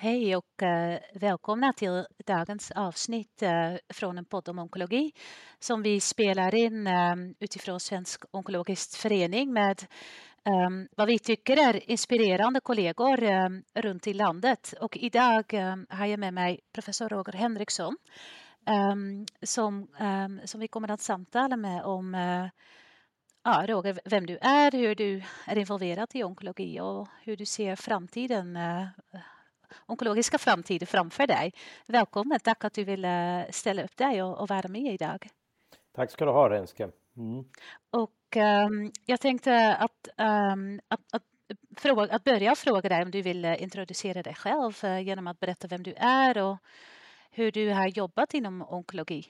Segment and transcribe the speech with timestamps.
[0.00, 5.12] Hej och eh, välkomna till dagens avsnitt eh, från en podd om onkologi
[5.58, 9.82] som vi spelar in eh, utifrån Svensk onkologisk förening med
[10.44, 14.74] eh, vad vi tycker är inspirerande kollegor eh, runt i landet.
[14.80, 17.96] Och idag eh, har jag med mig professor Roger Henriksson
[18.66, 18.94] eh,
[19.42, 19.88] som,
[20.44, 22.14] som vi kommer att samtala med om
[23.44, 27.76] ja, Roger, vem du är, hur du är involverad i onkologi och hur du ser
[27.76, 28.58] framtiden
[29.86, 31.52] onkologiska framtid framför dig.
[31.86, 35.28] Välkommen, tack att du ville ställa upp dig och, och vara med idag.
[35.94, 36.88] Tack ska du ha Renske.
[37.16, 37.44] Mm.
[37.90, 40.08] Och um, jag tänkte att,
[40.52, 41.22] um, att, att,
[41.76, 45.68] fråga, att börja fråga dig om du vill introducera dig själv uh, genom att berätta
[45.68, 46.56] vem du är och
[47.30, 49.26] hur du har jobbat inom onkologi.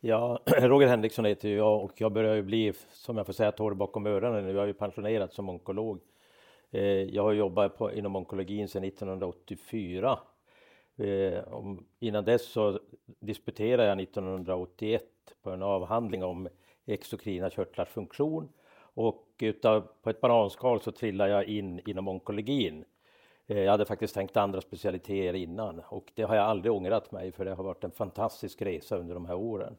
[0.00, 3.74] Ja, Roger Henriksson heter jag och jag börjar ju bli, som jag får säga, torr
[3.74, 4.52] bakom öronen nu.
[4.52, 6.13] Jag är ju pensionerad som onkolog Eh,
[6.74, 10.18] Eh, jag har jobbat på, inom onkologin sedan 1984.
[10.96, 11.42] Eh,
[12.00, 15.02] innan dess så disputerade jag 1981
[15.42, 16.48] på en avhandling om
[16.86, 22.84] exokrina körtlars funktion och utav, på ett bananskal så trillade jag in inom onkologin.
[23.46, 27.32] Eh, jag hade faktiskt tänkt andra specialiteter innan och det har jag aldrig ångrat mig
[27.32, 29.76] för det har varit en fantastisk resa under de här åren.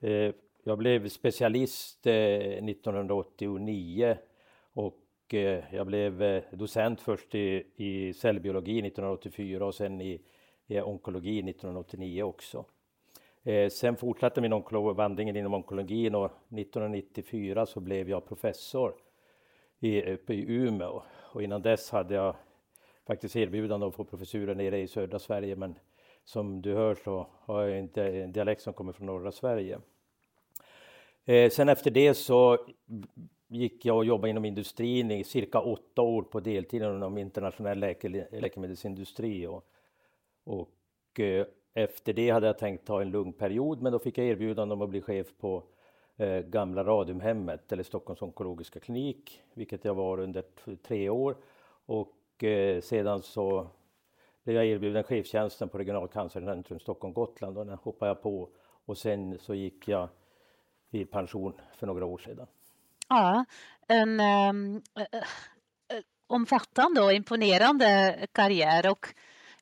[0.00, 0.32] Eh,
[0.64, 4.16] jag blev specialist eh, 1989
[5.34, 10.20] Eh, jag blev eh, docent först i, i cellbiologi 1984 och sen i,
[10.66, 12.64] i onkologi 1989 också.
[13.42, 14.62] Eh, sen fortsatte min
[14.96, 18.94] vandringen inom onkologin och 1994 så blev jag professor
[19.80, 21.02] i, uppe i Umeå
[21.32, 22.36] och innan dess hade jag
[23.06, 25.78] faktiskt erbjudande att få professuren nere i södra Sverige men
[26.24, 29.78] som du hör så har jag inte en dialekt som kommer från norra Sverige.
[31.24, 32.58] Eh, sen efter det så
[33.48, 38.08] gick jag och jobbade inom industrin i cirka åtta år på deltid inom internationell läke,
[38.30, 39.46] läkemedelsindustri.
[39.46, 39.68] Och,
[40.44, 44.26] och eh, efter det hade jag tänkt ta en lugn period, men då fick jag
[44.26, 45.62] erbjudande om att bli chef på
[46.16, 50.44] eh, gamla Radiumhemmet eller Stockholms onkologiska klinik, vilket jag var under
[50.82, 51.36] tre år.
[51.86, 53.68] Och eh, sedan så
[54.44, 58.48] blev jag erbjuden chefstjänsten på Regional cancercentrum Stockholm-Gotland och den hoppade jag på.
[58.84, 60.08] Och sen så gick jag
[60.90, 62.46] i pension för några år sedan.
[63.08, 63.44] Ja,
[63.88, 64.82] en um,
[66.26, 68.90] omfattande och imponerande karriär.
[68.90, 69.06] Och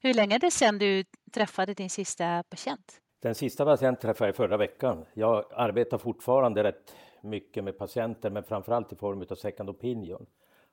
[0.00, 3.00] hur länge är det sedan du träffade din sista patient?
[3.22, 5.04] Den sista patienten träffade jag förra veckan.
[5.14, 10.26] Jag arbetar fortfarande rätt mycket med patienter, men framförallt i form av second opinion.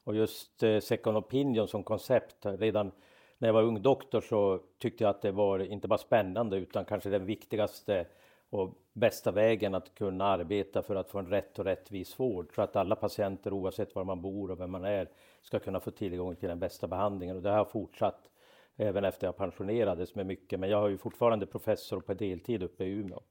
[0.04, 2.92] Och just eh, second opinion som koncept, redan
[3.38, 6.86] när jag var ung doktor så tyckte jag att det var inte bara spännande utan
[6.86, 8.06] kanske den viktigaste
[8.52, 12.62] och bästa vägen att kunna arbeta för att få en rätt och rättvis vård så
[12.62, 15.10] att alla patienter oavsett var man bor och vem man är
[15.42, 18.30] ska kunna få tillgång till den bästa behandlingen och det har fortsatt
[18.76, 22.84] även efter jag pensionerades med mycket men jag har ju fortfarande professor på deltid uppe
[22.84, 23.22] i Umeå.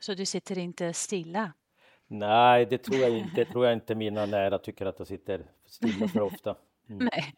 [0.00, 1.52] Så du sitter inte stilla?
[2.06, 3.30] Nej, det tror jag inte.
[3.36, 6.56] Det tror jag inte mina nära tycker att jag sitter stilla för ofta.
[6.88, 7.08] Mm.
[7.12, 7.34] Nej.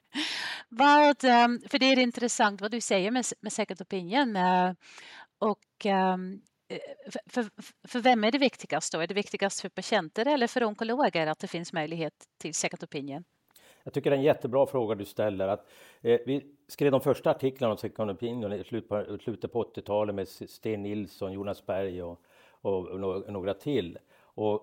[0.69, 4.37] Vad, ehm, för det är intressant vad du säger med, med second opinion.
[4.37, 4.72] Eh,
[5.38, 6.79] och ehm, Eh, Eh,
[7.27, 7.45] för,
[7.89, 9.01] för vem är det viktigast då?
[9.01, 13.25] Är det viktigast för patienter eller för onkologer att det finns möjlighet till second opinion?
[13.84, 15.49] Jag tycker det är en jättebra fråga du ställer.
[15.49, 15.67] Att,
[16.01, 20.15] eh, vi skrev de första artiklarna om second opinion i slutet på, slutet på 80-talet
[20.15, 22.21] med Sten Nilsson, Jonas Berg och,
[22.61, 23.99] och, och, några till.
[24.23, 24.62] Och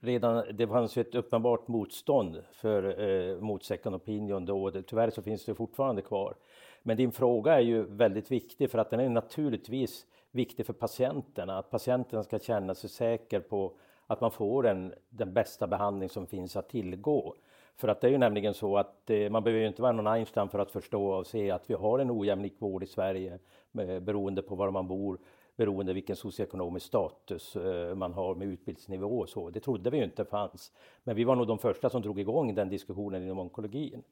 [0.00, 4.70] redan, det fanns ju ett uppenbart motstånd för, eh, mot second opinion då.
[4.70, 6.34] Det, tyvärr så finns det fortfarande kvar.
[6.82, 11.58] Men din fråga är ju väldigt viktig för att den är naturligtvis viktig för patienterna.
[11.58, 13.72] Att patienten ska känna sig säker på
[14.06, 17.34] att man får den, den bästa behandling som finns att tillgå.
[17.76, 20.06] För att det är ju nämligen så att eh, man behöver ju inte vara någon
[20.06, 23.38] Einstein för att förstå och se att vi har en ojämlik vård i Sverige
[23.78, 25.18] eh, beroende på var man bor,
[25.56, 29.50] beroende vilken socioekonomisk status eh, man har med utbildningsnivå och så.
[29.50, 30.72] Det trodde vi ju inte fanns.
[31.04, 34.02] Men vi var nog de första som drog igång den diskussionen inom onkologin.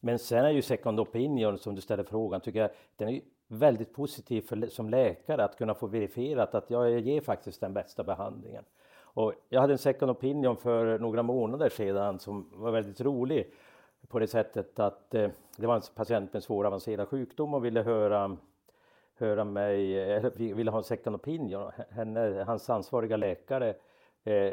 [0.00, 3.92] Men sen är ju second opinion, som du ställer frågan, tycker jag, den är väldigt
[3.92, 8.64] positiv för, som läkare att kunna få verifierat att jag ger faktiskt den bästa behandlingen.
[8.98, 13.52] Och jag hade en second opinion för några månader sedan som var väldigt rolig
[14.08, 17.82] på det sättet att eh, det var en patient med svår avancerad sjukdom och ville
[17.82, 18.36] höra,
[19.14, 21.70] höra mig, eh, eller ville ha en second opinion.
[21.90, 23.74] Henne, hans ansvariga läkare
[24.24, 24.52] eh,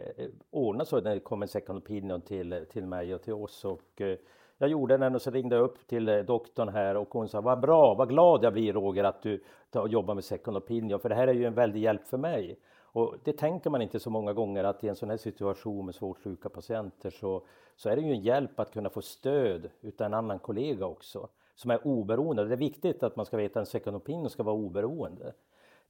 [0.50, 3.66] ordnade så när det kom en second opinion till, till mig och till oss.
[3.66, 4.18] Och, eh,
[4.58, 7.42] jag gjorde den och så ringde jag upp till eh, doktorn här och hon sa
[7.42, 9.44] vad bra, vad glad jag blir Roger att du
[9.90, 12.60] jobbar med second opinion för det här är ju en väldig hjälp för mig.
[12.94, 15.96] Och det tänker man inte så många gånger att i en sån här situation med
[15.96, 17.46] svårt sjuka patienter så,
[17.76, 21.28] så är det ju en hjälp att kunna få stöd utav en annan kollega också.
[21.56, 22.46] som är oberoende.
[22.46, 25.34] Det är viktigt att man ska veta att en second opinion ska vara oberoende.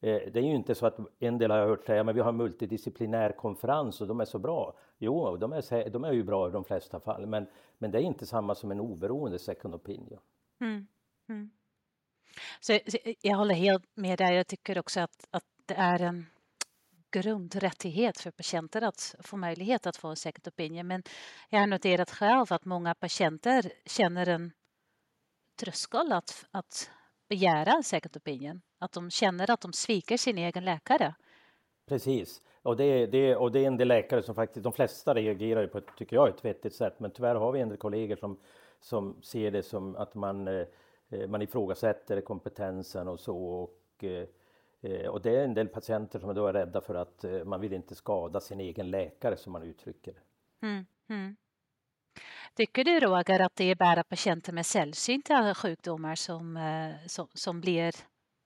[0.04, 2.22] Eh, det är ju inte så att en del har jag hört säga, men vi
[2.22, 4.78] har en multidisciplinär konferens och de är så bra.
[4.98, 7.48] Jo, de är, de är ju bra i de flesta fall, men,
[7.78, 10.20] men det är inte samma som en oberoende second opinion.
[10.62, 10.88] Mm.
[11.30, 11.52] Mm.
[12.60, 12.80] Så,
[13.22, 14.36] jag håller helt med dig.
[14.36, 16.26] Jag tycker också att, att det är en
[17.12, 20.88] grundrättighet för patienter att få möjlighet att få en second opinion.
[20.88, 21.04] Men
[21.50, 24.52] jag har noterat själv att många patienter känner en
[25.60, 26.90] tröskel att, att
[27.34, 28.62] begära en second opinion.
[28.80, 31.16] Att de känner att de sviker sin egen läkare.
[31.88, 35.68] Precis, och det, det, och det är en del läkare som faktiskt, de flesta reagerar
[35.68, 37.00] på, tycker jag, ett vettigt sätt.
[37.00, 38.40] Men tyvärr har vi en del kollegor som,
[38.80, 40.66] som ser det som att man, eh,
[41.28, 43.38] man ifrågasätter kompetensen och så.
[43.38, 44.28] Och, eh,
[44.84, 47.62] Eh, och det är en del patienter som då är rädda för att eh, man
[47.62, 50.68] vill inte skada sin egen läkare som man uttrycker det.
[50.68, 51.36] Mm, mm.
[52.56, 57.62] Tycker du Roger att det är bara patienter med sällsynta sjukdomar som, eh, som, som
[57.62, 57.94] blir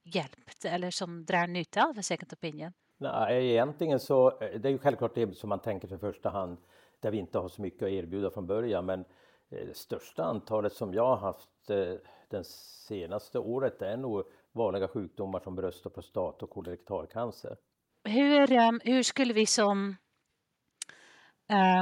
[0.04, 2.74] hjälpt eller som drar nytta av second opinion?
[2.98, 6.58] Nej, egentligen så det är ju självklart det som man tänker för första hand
[7.00, 8.86] där vi inte har så mycket att erbjuda från början.
[8.86, 9.06] Men
[9.50, 11.50] det största antalet som jag har haft
[12.30, 12.44] det
[12.88, 17.58] senaste året är nog vanliga sjukdomar som bröst och prostat och kolorektalcancer.
[18.04, 18.48] Hur,
[18.86, 19.96] hur skulle vi som,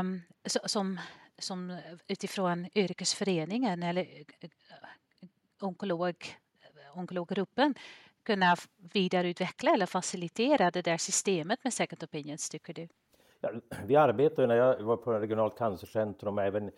[0.01, 0.99] um, som,
[1.37, 1.77] som eh,
[2.07, 5.29] utifrån yrkesföreningen eller eh, eh,
[5.61, 6.15] onkolog,
[6.95, 7.75] onkologgruppen
[8.23, 8.55] kunna
[8.93, 12.87] vidareutveckla eller facilitera det där systemet med second opinions, tycker du?
[13.41, 13.49] Ja,
[13.85, 16.71] vi arbetar, när jag var på regionalt cancercentrum, även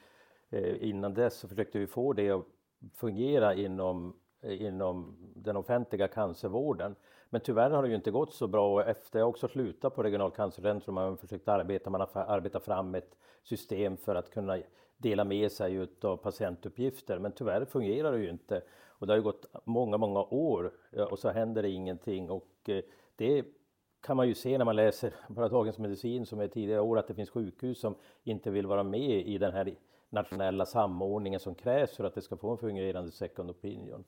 [0.80, 2.46] innan dess, så försökte vi få det att
[2.96, 6.96] fungera inom inom den offentliga cancervården.
[7.30, 10.04] Men tyvärr har det ju inte gått så bra och efter jag också slutat på
[10.04, 14.58] Regionalt cancercentrum har man försökt arbeta, man har arbetat fram ett system för att kunna
[14.98, 17.20] dela med sig av patientuppgifter.
[17.20, 18.62] Men tyvärr fungerar det ju inte.
[18.88, 20.72] Och det har ju gått många, många år
[21.10, 22.30] och så händer det ingenting.
[22.30, 22.84] Och eh,
[23.16, 23.46] det
[24.02, 27.08] kan man ju se när man läser bara Dagens Medicin som är tidigare år att
[27.08, 29.76] det finns sjukhus som inte vill vara med i den här
[30.10, 34.04] nationella samordningen som krävs för att det ska få en fungerande second opinion.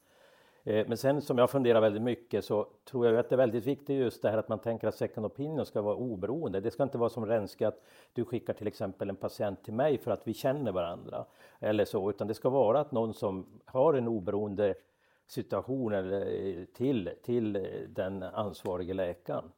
[0.64, 3.66] Eh, men sen som jag funderar väldigt mycket så tror jag att det är väldigt
[3.66, 6.60] viktigt just det här att man tänker att second opinion ska vara oberoende.
[6.60, 7.82] Det ska inte vara som Renske att
[8.14, 11.26] du skickar till exempel en patient till mig för att vi känner varandra
[11.60, 14.76] eller så, utan det ska vara att någon som har en oberoende
[15.28, 19.52] situation eller eh, till, till eh, den ansvarige läkaren.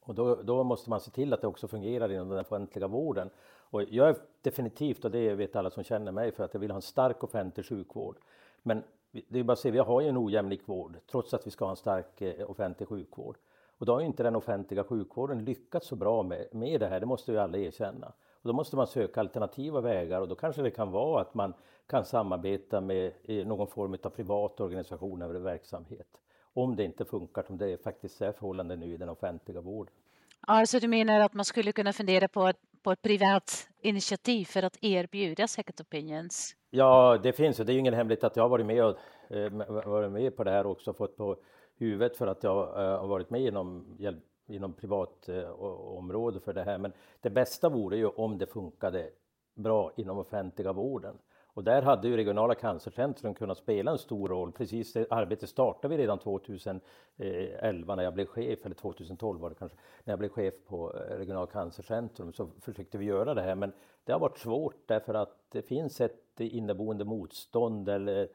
[0.00, 3.30] Och då, då, måste man se till att det också fungerar inom den offentliga vården.
[3.58, 6.70] Och jag är definitivt, och det vet alla som känner mig, för att jag vill
[6.70, 8.16] ha en stark offentlig sjukvård.
[8.62, 8.82] Men
[9.12, 11.64] det är bara att se, vi har ju en ojämlik vård trots att vi ska
[11.64, 13.36] ha en stark eh, offentlig sjukvård.
[13.78, 17.00] Och då har ju inte den offentliga sjukvården lyckats så bra med, med det här,
[17.00, 18.06] det måste ju alla erkänna.
[18.42, 21.54] Och då måste man söka alternativa vägar och då kanske det kan vara att man
[21.86, 26.08] kan samarbeta med eh, någon form av privat organisation eller verksamhet.
[26.54, 29.94] Om det inte funkar som det faktiskt är förhållanden nu i den offentliga vården.
[30.40, 34.62] Alltså du menar att man skulle kunna fundera på att på ett privat initiativ för
[34.62, 36.56] att erbjuda second opinions?
[36.70, 38.96] Ja, det finns och det är ju ingen hemlighet att jag har varit med, och,
[39.30, 39.52] eh,
[39.84, 41.36] varit med på det här också, fått på
[41.76, 43.98] huvudet för att jag eh, har varit med inom,
[44.46, 45.50] inom privat eh,
[45.96, 46.78] område för det här.
[46.78, 49.10] Men det bästa vore ju om det funkade
[49.54, 51.18] bra inom offentliga vården.
[51.54, 54.52] Och där hade ju regionala cancercentrum kunnat spela en stor roll.
[54.52, 56.82] Precis det arbetet startade vi redan 2011
[57.18, 60.94] eh, när jag blev chef, eller 2012 var det kanske, när jag blev chef på
[60.94, 63.54] eh, regionala cancercentrum så försökte vi göra det här.
[63.54, 63.72] Men
[64.04, 68.28] det har varit svårt därför att det finns ett inneboende motstånd eller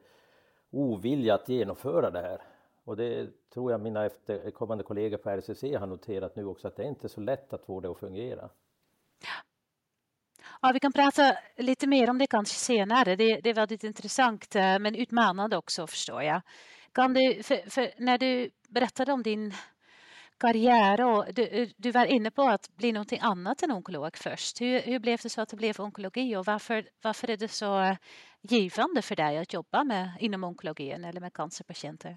[0.70, 2.42] ovilja att genomföra det här.
[2.84, 6.82] Och det tror jag mina efterkommande kollegor på RCC har noterat nu också att det
[6.82, 8.50] är inte så lätt att få det att fungera.
[10.62, 13.16] Ja, vi kan prata lite mer om det kanske senare.
[13.16, 16.40] Det, det är väldigt intressant eh, men utmanande också förstår jag.
[16.92, 19.52] Kan du, för, för när du berättade om din
[20.38, 24.60] karriär och du, du var inne på att bli någonting annat än onkolog först.
[24.60, 27.80] Hur, hur blev det så att det blev onkologi och varför, varför är det så
[27.80, 27.96] eh,
[28.42, 32.16] givande för dig att jobba med, inom onkologin eller med cancerpatienter?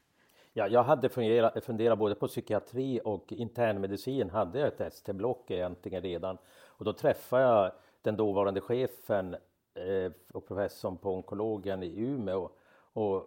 [0.53, 6.03] Ja, jag hade funderat, funderat både på psykiatri och internmedicin hade jag ett ST-block egentligen
[6.03, 7.71] redan och då träffade jag
[8.01, 9.35] den dåvarande chefen
[9.73, 12.49] eh, och professorn på onkologen i Umeå
[12.93, 13.25] och,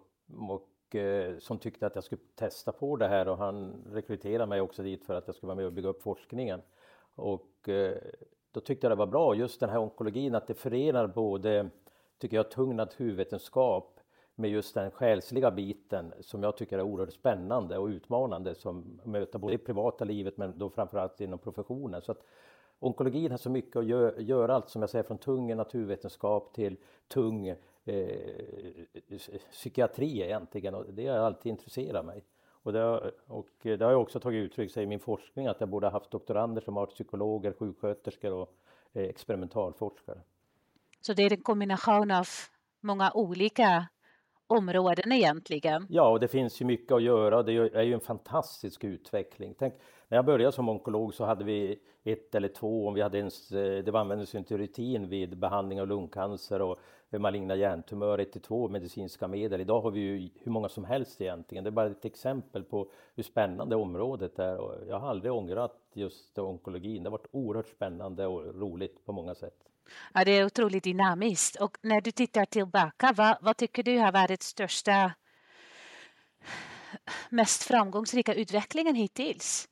[0.48, 4.60] och eh, som tyckte att jag skulle testa på det här och han rekryterade mig
[4.60, 6.60] också dit för att jag skulle vara med och bygga upp forskningen.
[7.14, 7.96] Och eh,
[8.52, 11.70] då tyckte jag det var bra, just den här onkologin, att det förenar både,
[12.18, 14.00] tycker jag, tung naturvetenskap
[14.34, 19.38] med just den själsliga biten som jag tycker är oerhört spännande och utmanande som möter
[19.38, 22.02] både i privata livet men då framförallt inom professionen.
[22.02, 22.22] Så att
[22.78, 26.76] onkologin har så mycket att göra, allt som jag säger från tung naturvetenskap till
[27.08, 27.56] tung eh,
[29.50, 32.24] psykiatri egentligen och det har alltid intresserat mig.
[32.64, 35.60] Och det, har, och det har jag också tagit uttryck sig i min forskning att
[35.60, 38.54] jag borde ha haft doktorander som varit psykologer, sjuksköterskor och
[38.92, 40.20] eh, experimentalforskare.
[41.00, 42.26] Så det är en kombination av
[42.80, 43.86] många olika
[44.46, 45.86] områden egentligen?
[45.88, 49.54] Ja, och det finns ju mycket att göra och det är ju en fantastisk utveckling.
[49.58, 49.74] Tänk,
[50.08, 53.48] när jag började som onkolog så hade vi ett eller två, om vi hade ens,
[53.48, 56.78] det användes ju inte rutin vid behandling av lungcancer och
[57.10, 59.60] maligna hjärntumörer, ett till två medicinska medel.
[59.60, 61.64] Idag har vi ju hur många som helst egentligen.
[61.64, 65.80] Det är bara ett exempel på hur spännande området är och jag har aldrig ångrat
[65.92, 67.02] just onkologin.
[67.02, 69.70] Det har varit oerhört spännande och roligt på många sätt.
[70.14, 71.56] Ja, det är otroligt dynamiskt.
[71.56, 75.12] Och när du tittar tillbaka, vad, vad tycker du har varit största,
[77.30, 79.68] mest framgångsrika utvecklingen hittills?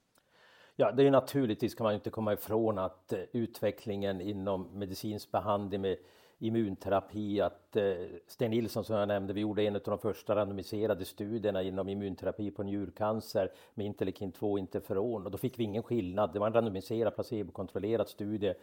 [0.77, 5.81] Ja, det är naturligtvis kan man inte komma ifrån att eh, utvecklingen inom medicinsk behandling
[5.81, 5.97] med
[6.39, 7.95] immunterapi, att eh,
[8.27, 12.51] Sten Nilsson som jag nämnde, vi gjorde en av de första randomiserade studierna inom immunterapi
[12.51, 16.33] på njurcancer med interleukin 2 interferon och då fick vi ingen skillnad.
[16.33, 18.55] Det var en randomiserad placebokontrollerad studie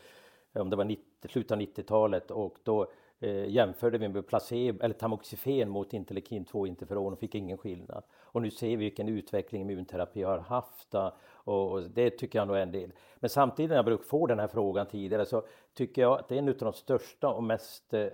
[0.53, 4.83] Eh, om det var 90, slutet av 90-talet och då eh, jämförde vi med placebo
[4.83, 8.03] eller tamoxifen mot interleukin 2 interferon och fick ingen skillnad.
[8.11, 12.57] Och nu ser vi vilken utveckling immunterapi har haft eh, och det tycker jag nog
[12.57, 12.91] är en del.
[13.19, 16.35] Men samtidigt när jag brukar få den här frågan tidigare så tycker jag att det
[16.35, 18.07] är en av de största och mest eh,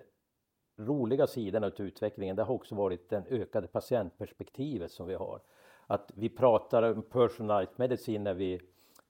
[0.77, 2.35] roliga sidorna av utvecklingen.
[2.35, 5.41] Det har också varit det ökade patientperspektivet som vi har.
[5.87, 8.61] Att vi pratar om personalized medicin när vi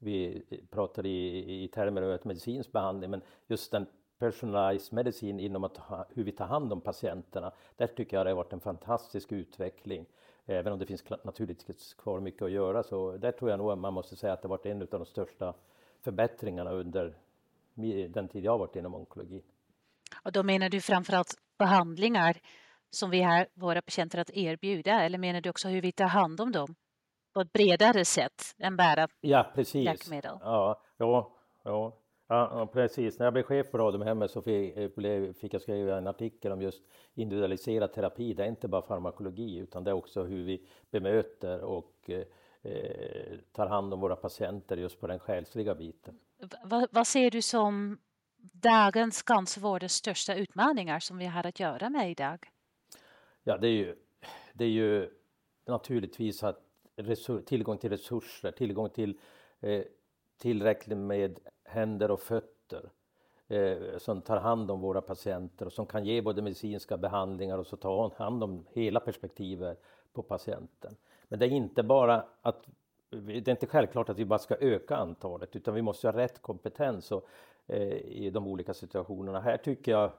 [0.06, 3.86] vi pratar i, i termer av medicinsk behandling, men just den
[4.20, 7.52] personalized medicin inom att ha, hur vi tar hand om patienterna.
[7.78, 10.06] Där tycker jag det har varit en fantastisk utveckling.
[10.46, 13.80] Även om det finns naturligtvis kvar mycket att göra så där tror jag nog att
[13.80, 15.54] man måste säga att det har varit en av de största
[16.02, 17.18] förbättringarna under
[18.10, 19.44] den tid jag har varit inom onkologi.
[20.24, 22.38] Och då menar du framförallt behandlingar
[22.90, 26.42] som vi har våra patienter att erbjuda eller menar du också hur vi tar hand
[26.42, 26.76] om dem?
[27.36, 29.86] På ett bredare sätt än bara ja, precis.
[29.86, 30.38] läkemedel.
[30.42, 31.32] Ja, ja,
[31.64, 32.02] ja.
[32.28, 33.20] Ja, precis.
[33.20, 37.94] När jag blev chef på Radiumhemmet så fick jag skriva en artikel om just individualiserad
[37.94, 38.34] terapi.
[38.34, 43.68] Det är inte bara farmakologi utan det är också hur vi bemöter och eh, tar
[43.68, 46.20] hand om våra patienter just på den själsliga biten.
[46.64, 47.98] V vad ser du som
[48.54, 52.48] dagens cancervårdens största utmaningar som vi har att göra med idag?
[53.44, 53.96] Ja, det är ju,
[54.54, 55.10] det är ju
[55.68, 56.65] naturligtvis att
[57.46, 59.20] tillgång till resurser, tillgång till
[59.60, 59.84] eh,
[60.38, 62.90] tillräckligt med händer och fötter
[63.48, 67.68] eh, som tar hand om våra patienter och som kan ge både medicinska behandlingar och
[67.68, 69.82] så ta hand om hela perspektivet
[70.14, 70.96] på patienten.
[71.28, 72.66] Men det är inte bara att
[73.10, 76.42] det är inte självklart att vi bara ska öka antalet utan vi måste ha rätt
[76.42, 77.28] kompetens och,
[77.68, 79.40] eh, i de olika situationerna.
[79.40, 80.12] Här tycker jag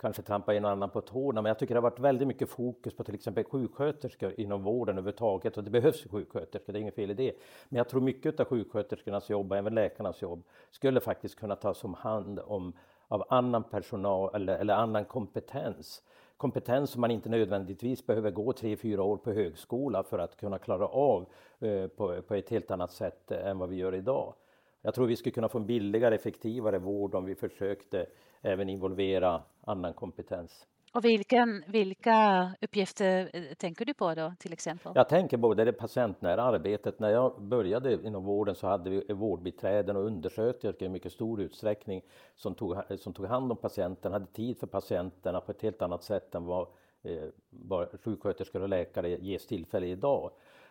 [0.00, 2.94] kanske trampa en annan på tårna, men jag tycker det har varit väldigt mycket fokus
[2.94, 7.10] på till exempel sjuksköterskor inom vården överhuvudtaget och det behövs sjuksköterskor, det är inget fel
[7.10, 7.32] i det.
[7.68, 11.84] Men jag tror mycket av sjuksköterskornas jobb, och även läkarnas jobb, skulle faktiskt kunna tas
[11.84, 12.72] om hand om
[13.08, 16.02] av annan personal eller, eller annan kompetens.
[16.36, 20.58] Kompetens som man inte nödvändigtvis behöver gå tre, fyra år på högskola för att kunna
[20.58, 21.26] klara av
[21.58, 24.34] eh, på, på ett helt annat sätt eh, än vad vi gör idag.
[24.82, 28.06] Jag tror vi skulle kunna få en billigare, effektivare vård om vi försökte
[28.42, 30.66] även involvera annan kompetens.
[30.92, 34.92] Och vilken, vilka uppgifter eh, tänker du på då till exempel?
[34.94, 36.98] Jag tänker både det patientnära arbetet.
[36.98, 42.02] När jag började inom vården så hade vi vårdbiträden och undersköterskor i mycket stor utsträckning
[42.34, 46.02] som tog, som tog hand om patienten, hade tid för patienterna på ett helt annat
[46.02, 46.66] sätt än vad
[47.02, 50.30] eh, sjuksköterskor och läkare ges tillfälle idag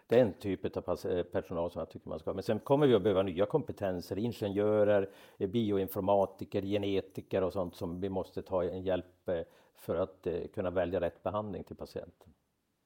[0.10, 2.36] den typen av eh, personal som jag tycker man ska ha.
[2.36, 8.02] Men sen kommer vi att behöva nya kompetenser, ingenjörer, eh, bioinformatiker, genetiker och sånt som
[8.02, 9.42] vi måste ta en hjälp eh,
[9.76, 12.34] för att kunna välja rätt behandling till patienten.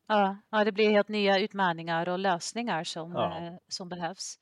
[0.08, 3.58] Ja, ja det blir helt nya utmaningar och lösningar som, ja.
[3.68, 4.39] som behövs.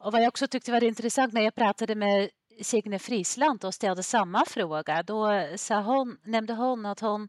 [0.00, 2.30] Och vad jag också tyckte var intressant när jag pratade med
[2.62, 7.28] Signe Frisland och ställde samma fråga, då sa hon, nämnde hon att hon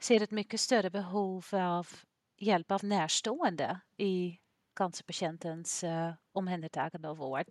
[0.00, 1.86] ser ett mycket större behov av
[2.42, 4.38] hjälp av närstående i
[4.74, 7.46] cancerpatientens uh, omhändertagande och vård?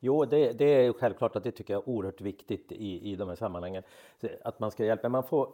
[0.00, 3.28] Jo, det, det, är självklart att det tycker jag är oerhört viktigt i, i de
[3.28, 3.82] här sammanhangen.
[4.44, 5.08] Att man ska hjälpa.
[5.08, 5.52] Man får,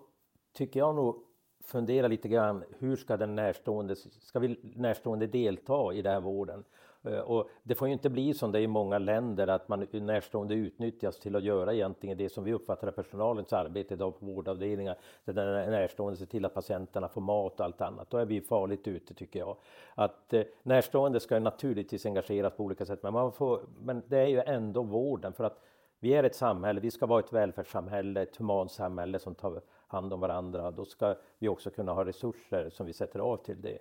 [0.53, 1.25] tycker jag nog,
[1.65, 2.65] fundera lite grann.
[2.79, 6.65] Hur ska den närstående, ska vi närstående delta i den här vården?
[7.02, 9.87] Eh, och det får ju inte bli som det är i många länder att man
[9.92, 14.26] närstående utnyttjas till att göra egentligen det som vi uppfattar är personalens arbete idag på
[14.26, 14.99] vårdavdelningar.
[15.25, 18.11] Där den närstående ser till att patienterna får mat och allt annat.
[18.11, 19.57] Då är vi farligt ute tycker jag.
[19.95, 24.26] Att eh, närstående ska naturligtvis engageras på olika sätt men, man får, men det är
[24.26, 25.61] ju ändå vården för att
[26.02, 30.12] vi är ett samhälle, vi ska vara ett välfärdssamhälle, ett humant samhälle som tar hand
[30.12, 30.71] om varandra.
[30.71, 33.78] Då ska vi också kunna ha resurser som vi sätter av till det.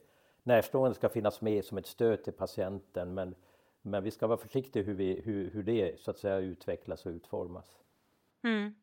[0.49, 3.35] Närstående ska finnas med som ett stöd till patienten men,
[3.81, 7.09] men vi ska vara försiktiga hur, vi, hur, hur det så att säga utvecklas och
[7.09, 7.65] utformas.
[8.43, 8.75] Mm.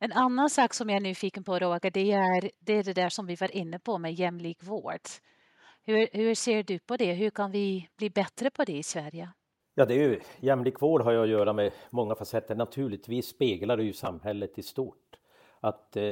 [0.00, 3.08] En annan sak som jag är nyfiken på Roger, det är, det är det där
[3.08, 5.00] som vi var inne på med jämlik vård.
[5.84, 7.12] Hur, hur ser du på det?
[7.12, 9.32] Hur kan vi bli bättre på det i Sverige?
[9.74, 12.54] Ja, det är ju, jämlik vård har ju att göra med många facetter.
[12.54, 15.07] Naturligtvis speglar det ju samhället i stort.
[15.60, 16.02] Att, eh,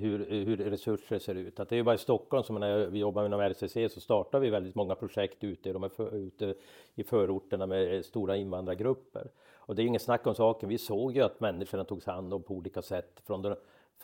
[0.00, 1.60] hur, hur resurser ser ut.
[1.60, 4.40] Att det är ju bara i Stockholm som när vi jobbar inom RCC så startar
[4.40, 6.54] vi väldigt många projekt ute, de är för, ute
[6.94, 9.30] i förorterna med stora invandrargrupper.
[9.56, 10.68] Och det är inget snack om saken.
[10.68, 13.56] Vi såg ju att människorna togs hand om på olika sätt från de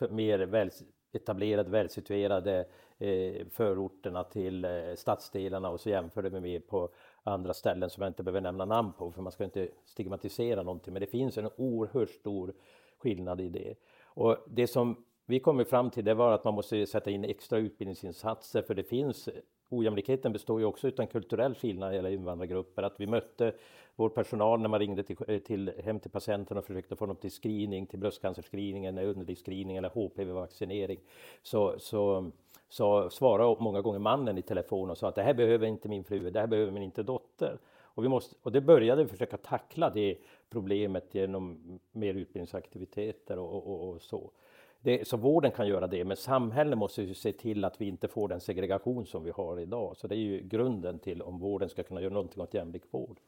[0.09, 0.69] mer väl
[1.15, 2.65] etablerade, välsituerade
[2.97, 6.89] eh, förorterna till eh, stadsdelarna och så jämförde vi med på
[7.23, 10.93] andra ställen som jag inte behöver nämna namn på för man ska inte stigmatisera någonting.
[10.93, 12.53] Men det finns en oerhört stor
[12.97, 13.75] skillnad i det.
[14.15, 17.57] Och det som vi kom fram till det var att man måste sätta in extra
[17.57, 19.29] utbildningsinsatser för det finns
[19.69, 22.83] ojämlikheten består ju också utan kulturell skillnad när det gäller invandrargrupper.
[22.83, 23.53] Att vi mötte
[23.95, 27.15] vår personal när man ringde till, eh, till, hem till patienten och försökte få dem
[27.15, 30.99] till screening, till bröstcancerscreening, eller underlivsscreening eller HPV-vaccinering.
[31.43, 32.31] Så, så,
[32.69, 36.03] så svarade många gånger mannen i telefon och sa att det här behöver inte min
[36.03, 37.57] fru, det här behöver min inte dotter.
[37.95, 40.17] Och, vi måste, och det började vi försöka tackla det
[40.49, 44.31] problemet genom mer utbildningsaktiviteter och, och, och så.
[44.79, 48.07] Det, så vården kan göra det, men samhället måste ju se till att vi inte
[48.07, 49.97] får den segregation som vi har idag.
[49.97, 53.19] Så det är ju grunden till om vården ska kunna göra någonting åt jämlik vård.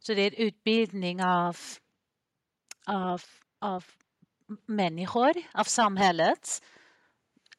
[0.00, 1.56] Så det är utbildning av,
[2.86, 3.22] av,
[3.58, 3.84] av
[4.66, 6.62] människor, av samhället,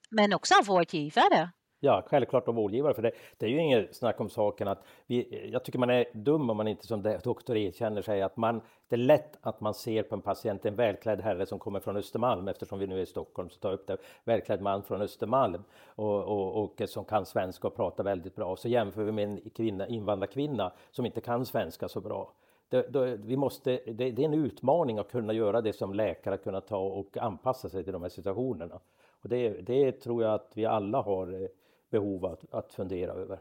[0.09, 1.49] men också av vårdgivare?
[1.85, 5.49] Ja, självklart av vårdgivare, för det, det är ju inget snack om saken att vi,
[5.51, 8.95] jag tycker man är dum om man inte som doktor erkänner sig att man, det
[8.95, 12.47] är lätt att man ser på en patient, en välklädd herre som kommer från Östermalm,
[12.47, 15.63] eftersom vi nu är i Stockholm, så tar jag upp det, välklädd man från Östermalm
[15.85, 18.55] och, och, och som kan svenska och pratar väldigt bra.
[18.55, 22.31] Så jämför vi med en kvinna, invandrarkvinna som inte kan svenska så bra.
[22.69, 26.37] Det, det, vi måste, det, det, är en utmaning att kunna göra det som läkare,
[26.37, 28.79] kunna ta och anpassa sig till de här situationerna.
[29.25, 31.47] Och det, det tror jag att vi alla har eh,
[31.89, 33.39] behov att, att fundera över.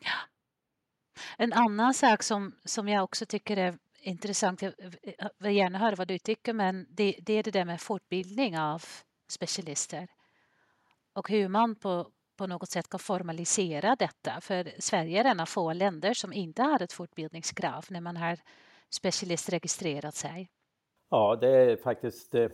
[0.00, 0.18] Ja.
[1.38, 4.72] En annan sak som, som jag också tycker är intressant, jag
[5.38, 8.82] vill gärna höra vad du tycker, men det, det är det där med fortbildning av
[9.28, 10.08] specialister
[11.12, 14.40] och hur man på, på något sätt kan formalisera detta.
[14.40, 18.38] För Sverige är en av få länder som inte har ett fortbildningskrav när man har
[18.90, 20.48] specialistregistrerat sig.
[21.10, 22.48] Ja, det är faktiskt eh,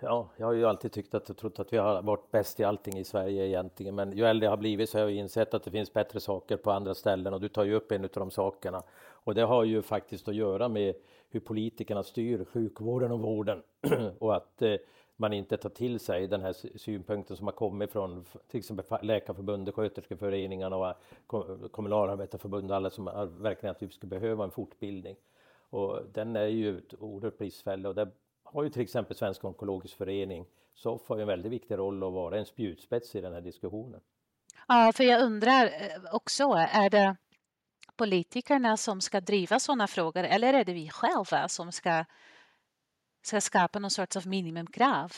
[0.00, 2.64] ja, jag har ju alltid tyckt att och trott att vi har varit bäst i
[2.64, 3.94] allting i Sverige egentligen.
[3.94, 6.56] Men ju äldre jag har blivit så har jag insett att det finns bättre saker
[6.56, 8.82] på andra ställen och du tar ju upp en av de sakerna.
[9.10, 10.94] Och det har ju faktiskt att göra med
[11.30, 13.62] hur politikerna styr sjukvården och vården
[14.18, 14.76] och att eh,
[15.16, 19.74] man inte tar till sig den här synpunkten som har kommit från till exempel Läkarförbundet,
[19.74, 25.16] Sköterskeföreningarna och eh, Kommunalarbetarförbundet, alla som har verkligen att vi skulle behöva en fortbildning.
[25.70, 28.08] Och den är ju ett oerhört bristfällig och där
[28.52, 32.38] har ju till exempel Svensk onkologisk förening, SOF har en väldigt viktig roll att vara
[32.38, 34.00] en spjutspets i den här diskussionen.
[34.68, 37.16] Ja, för jag undrar eh, också, är det
[37.96, 42.04] politikerna som ska driva sådana frågor eller är det vi själva som ska,
[43.22, 45.12] ska skapa någon sorts av minimumkrav?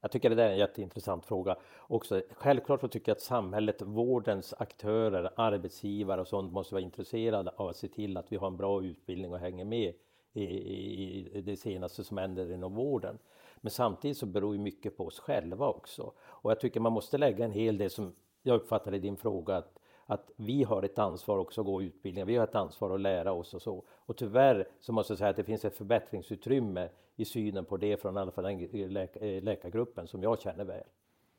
[0.00, 2.22] Jag tycker det är en jätteintressant fråga också.
[2.30, 7.68] Självklart så tycker jag att samhället, vårdens aktörer, arbetsgivare och sånt måste vara intresserade av
[7.68, 9.94] att se till att vi har en bra utbildning och hänger med
[10.32, 13.18] i, i, det senaste som händer inom vården.
[13.56, 16.12] Men samtidigt så beror ju mycket på oss själva också.
[16.20, 19.56] Och jag tycker man måste lägga en hel del som jag uppfattade i din fråga
[19.56, 22.26] att, att vi har ett ansvar också att gå utbildningar.
[22.26, 23.84] Vi har ett ansvar att lära oss och så.
[23.90, 27.96] Och tyvärr så måste jag säga att det finns ett förbättringsutrymme i synen på det
[27.96, 30.86] från i alla fall den eh, läkargruppen som jag känner väl.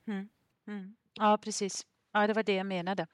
[0.07, 0.29] Mm.
[0.67, 0.95] Mm.
[1.13, 1.85] Ja, precis.
[2.11, 3.07] Ja, det var det jag menade.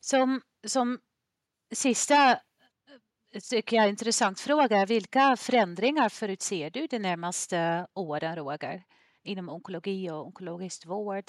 [0.00, 0.98] Som, som
[1.72, 2.40] sista
[3.38, 4.86] tycker jag intressant fråga.
[4.86, 8.82] Vilka förändringar förutser du de närmaste åren, Roger,
[9.22, 11.24] inom onkologi och onkologisk vård?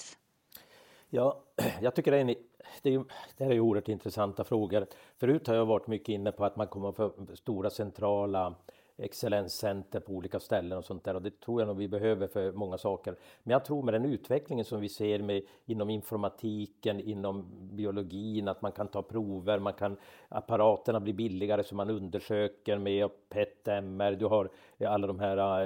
[1.08, 1.42] Ja,
[1.80, 2.34] jag tycker det är, en,
[2.82, 3.04] det är,
[3.36, 4.86] det är oerhört intressanta frågor.
[5.16, 8.54] Förut har jag varit mycket inne på att man kommer att få stora centrala
[9.02, 12.52] excellenscenter på olika ställen och sånt där och det tror jag nog vi behöver för
[12.52, 13.16] många saker.
[13.42, 18.62] Men jag tror med den utvecklingen som vi ser med inom informatiken, inom biologin, att
[18.62, 19.96] man kan ta prover, man kan,
[20.28, 24.50] apparaterna blir billigare så man undersöker med PET-MR, du har
[24.86, 25.64] alla de här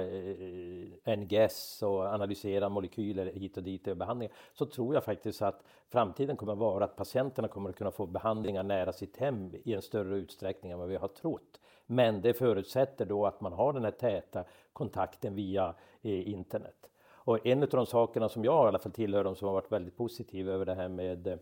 [1.05, 5.63] eh, NGS och analysera molekyler hit och dit i behandlingar, så tror jag faktiskt att
[5.89, 9.73] framtiden kommer att vara att patienterna kommer att kunna få behandlingar nära sitt hem i
[9.73, 11.59] en större utsträckning än vad vi har trott.
[11.85, 16.89] Men det förutsätter då att man har den här täta kontakten via eh, internet.
[17.27, 19.71] Och en av de sakerna som jag i alla fall tillhör de som har varit
[19.71, 21.37] väldigt positiva över det här med eh,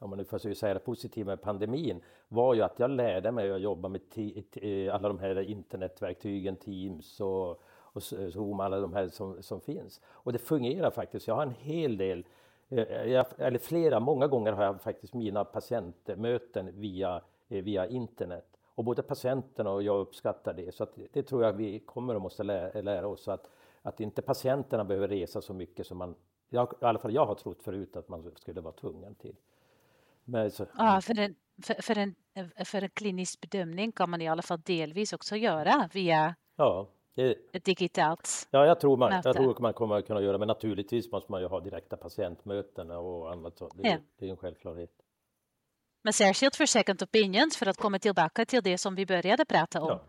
[0.00, 3.52] om man nu får säga det positiva med pandemin, var ju att jag lärde mig
[3.52, 8.80] att jobba med eh, eh, alla de här internetverktygen, Teams och, och eh, Zoom, alla
[8.80, 10.00] de här som, som finns.
[10.06, 11.28] Och det fungerar faktiskt.
[11.28, 12.26] Jag har en hel del,
[13.06, 18.46] jag, eller flera, många gånger har jag faktiskt mina patientmöten via, via internet.
[18.74, 20.74] Och både patienterna och jag uppskattar det.
[20.74, 23.28] Så det tror jag vi kommer att måste lära, lära oss.
[23.28, 23.50] Att,
[23.82, 26.14] att inte patienterna behöver resa så mycket som man,
[26.48, 29.36] jag, i alla fall jag har trott förut att man skulle vara tvungen till.
[30.30, 32.14] Men så, ja, för en, för, för, en,
[32.64, 37.36] för en klinisk bedömning kan man i alla fall delvis också göra via ja, det,
[37.52, 39.28] ett digitalt Ja, jag tror, man, möte.
[39.28, 42.90] jag tror man kommer att kunna göra men naturligtvis måste man ju ha direkta patientmöten
[42.90, 43.58] och annat.
[43.58, 43.96] Så det, ja.
[44.18, 44.90] det är en självklarhet.
[46.02, 49.82] Men särskilt för second opinions, för att komma tillbaka till det som vi började prata
[49.82, 49.88] om.
[49.88, 50.04] Ja.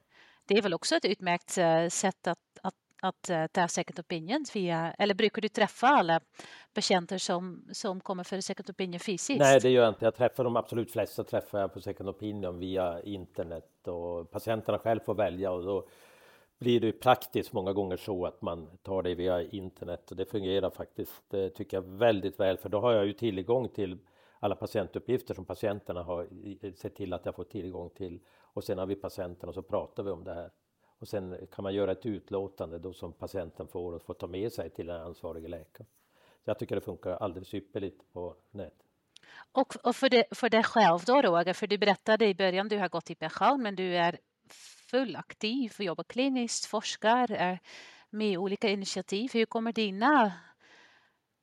[0.46, 4.46] Det är väl också ett utmärkt eh, sätt att, att, att eh, ta second opinion?
[4.54, 6.20] via, eller brukar du träffa alla
[6.74, 9.40] patienter som, som kommer för second opinion fysiskt?
[9.40, 10.06] Nej, det gör jag inte.
[10.06, 15.00] Jag träffar de absolut flesta träffar jag på second opinion via internet och patienterna själv
[15.00, 15.88] får välja och då
[16.60, 20.70] blir det praktiskt många gånger så att man tar det via internet och det fungerar
[20.70, 23.98] faktiskt, eh, tycker jag, väldigt väl för då har jag ju tillgång till
[24.40, 26.28] alla patientuppgifter som patienterna har
[26.76, 28.20] sett till att jag får tillgång till.
[28.54, 30.52] Och sen har vi patienterna och så pratar vi om det här.
[31.02, 34.52] Och sen kan man göra ett utlåtande då som patienten får och får ta med
[34.52, 35.88] sig till den ansvarige läkaren.
[36.44, 38.86] Så jag tycker det funkar alldeles ypperligt på nätet.
[39.52, 42.78] Och, och för, det, för dig själv då Roger, för du berättade i början du
[42.78, 44.18] har gått i pension men du är
[44.90, 47.60] full aktiv, jobbar kliniskt, forskar, är
[48.10, 49.30] med i olika initiativ.
[49.34, 50.34] Hur kommer dina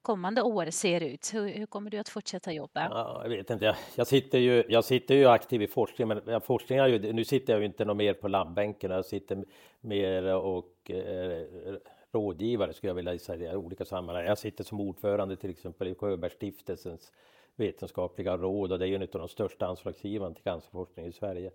[0.09, 1.35] kommande år ser ut?
[1.35, 2.89] Hur, hur kommer du att fortsätta jobba?
[2.91, 3.65] Ja, jag vet inte.
[3.65, 7.25] Jag, jag, sitter ju, jag sitter ju aktiv i forskning, men jag är ju, nu
[7.25, 8.91] sitter jag ju inte något mer på labbänken.
[8.91, 9.45] Jag sitter
[9.81, 11.43] mer och eh,
[12.13, 14.25] rådgivare skulle jag vilja säga i olika sammanhang.
[14.25, 17.13] Jag sitter som ordförande till exempel i Sjöbergsstiftelsens
[17.57, 21.51] vetenskapliga råd och det är ju en av de största anslagsgivarna till cancerforskning i Sverige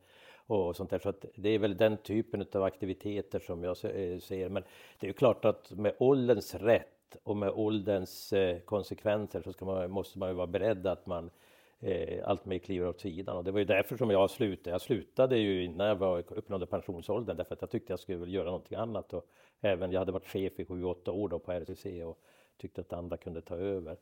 [0.48, 1.00] och sånt där.
[1.00, 4.50] Så det är väl den typen av aktiviteter som jag eh, ser.
[4.50, 4.64] Men
[5.00, 6.93] det är ju klart att med ålderns rätt
[7.24, 11.30] och med ålderns eh, konsekvenser så ska man, måste man ju vara beredd att man
[11.80, 13.38] eh, alltmer kliver åt sidan.
[13.38, 14.70] Och det var ju därför som jag slutade.
[14.70, 18.46] Jag slutade ju innan jag var, uppnådde pensionsåldern därför att jag tyckte jag skulle göra
[18.46, 19.14] någonting annat.
[19.14, 19.26] Och
[19.62, 22.20] även, jag hade varit chef i sju, åtta år då på RCC och
[22.58, 23.98] tyckte att andra kunde ta över.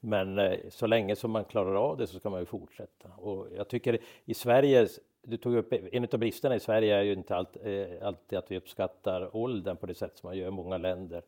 [0.00, 3.08] Men eh, så länge som man klarar av det så ska man ju fortsätta.
[3.08, 4.88] Och jag tycker i Sverige,
[5.22, 8.50] du tog upp, en av bristerna i Sverige är ju inte allt, eh, alltid att
[8.50, 11.22] vi uppskattar åldern på det sätt som man gör i många länder.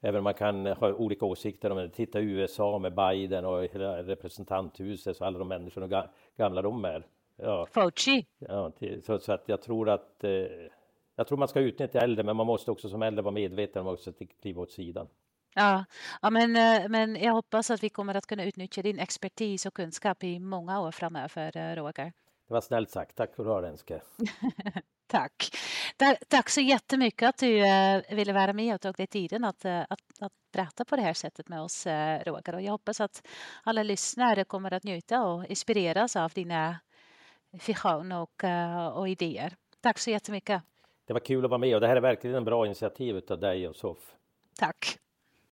[0.00, 1.88] Även om man kan ha olika åsikter om det.
[1.88, 7.06] Titta USA med Biden och hela representanthuset, så alla de människorna, hur gamla de är.
[7.36, 7.66] Ja.
[7.72, 8.26] Fauci.
[8.38, 8.72] Ja,
[9.06, 10.30] så, så, att jag tror att eh,
[11.16, 13.94] jag tror man ska utnyttja äldre, men man måste också som äldre vara medveten om
[13.94, 15.06] att kliva åt sidan.
[15.54, 15.84] Ja,
[16.22, 19.74] ja men, eh, men jag hoppas att vi kommer att kunna utnyttja din expertis och
[19.74, 22.12] kunskap i många år framöver, eh, Roger.
[22.50, 23.16] Det var snällt sagt.
[23.16, 24.00] Tack för det, Renske.
[25.06, 25.56] Tack.
[26.28, 29.80] Tack så jättemycket att du eh, ville vara med och tog dig tiden att, eh,
[29.80, 32.54] att, att berätta på det här sättet med oss, eh, Roger.
[32.54, 33.26] Och jag hoppas att
[33.62, 36.76] alla lyssnare kommer att njuta och inspireras av dina
[37.66, 38.44] visioner och,
[38.98, 39.56] och idéer.
[39.80, 40.62] Tack så jättemycket.
[41.06, 43.38] Det var kul att vara med och det här är verkligen en bra initiativ av
[43.40, 44.14] dig och SOF.
[44.58, 44.98] Tack.